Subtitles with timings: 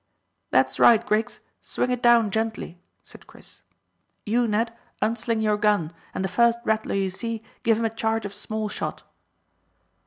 [0.49, 3.61] "That's right, Griggs, swing it down gently," said Chris.
[4.25, 8.25] "You, Ned, unsling your gun, and the first rattler you see give him a charge
[8.25, 9.03] of small shot."